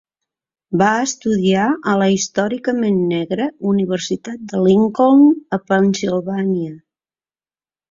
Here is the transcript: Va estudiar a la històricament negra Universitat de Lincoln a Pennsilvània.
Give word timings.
Va 0.81 0.85
estudiar 1.07 1.65
a 1.91 1.93
la 2.03 2.07
històricament 2.13 2.97
negra 3.13 3.47
Universitat 3.73 4.49
de 4.55 4.65
Lincoln 4.71 5.23
a 5.59 5.63
Pennsilvània. 5.69 6.75